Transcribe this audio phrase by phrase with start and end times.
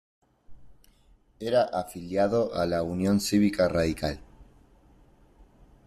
[1.39, 4.19] Era afiliado a la Unión Cívica Radical.